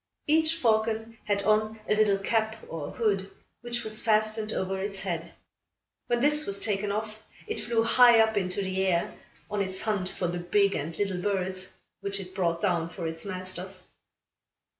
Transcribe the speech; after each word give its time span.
Each 0.25 0.55
falcon 0.55 1.19
had 1.25 1.43
on 1.43 1.79
a 1.87 1.93
little 1.93 2.17
cap 2.17 2.55
or 2.67 2.89
hood, 2.89 3.29
which 3.61 3.83
was 3.83 4.01
fastened 4.01 4.51
over 4.51 4.79
its 4.81 5.01
head. 5.01 5.31
When 6.07 6.21
this 6.21 6.47
was 6.47 6.59
taken 6.59 6.91
off, 6.91 7.21
it 7.45 7.59
flew 7.59 7.83
high 7.83 8.19
up 8.19 8.35
into 8.35 8.63
the 8.63 8.83
air, 8.83 9.13
on 9.47 9.61
its 9.61 9.81
hunt 9.81 10.09
for 10.09 10.27
the 10.27 10.39
big 10.39 10.73
and 10.73 10.97
little 10.97 11.21
birds, 11.21 11.77
which 11.99 12.19
it 12.19 12.33
brought 12.33 12.61
down 12.61 12.89
for 12.89 13.05
its 13.05 13.25
masters. 13.25 13.83